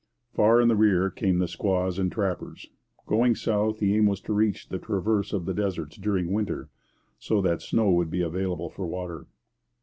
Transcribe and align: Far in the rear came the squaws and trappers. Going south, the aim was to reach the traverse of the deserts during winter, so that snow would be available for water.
Far 0.33 0.59
in 0.59 0.67
the 0.67 0.75
rear 0.75 1.11
came 1.11 1.37
the 1.37 1.47
squaws 1.47 1.99
and 1.99 2.11
trappers. 2.11 2.65
Going 3.05 3.35
south, 3.35 3.77
the 3.77 3.95
aim 3.95 4.07
was 4.07 4.19
to 4.21 4.33
reach 4.33 4.69
the 4.69 4.79
traverse 4.79 5.31
of 5.31 5.45
the 5.45 5.53
deserts 5.53 5.95
during 5.95 6.33
winter, 6.33 6.69
so 7.19 7.39
that 7.43 7.61
snow 7.61 7.91
would 7.91 8.09
be 8.09 8.21
available 8.23 8.71
for 8.71 8.87
water. 8.87 9.27